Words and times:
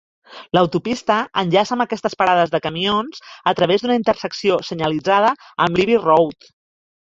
L'autopista 0.57 1.17
enllaça 1.41 1.75
amb 1.75 1.85
aquestes 1.85 2.17
parades 2.23 2.55
de 2.57 2.61
camions 2.65 3.23
a 3.53 3.55
través 3.61 3.87
d'una 3.87 4.01
intersecció 4.03 4.61
senyalitzada 4.73 5.33
amb 5.67 5.83
Libbey 5.83 6.05
Road. 6.11 6.53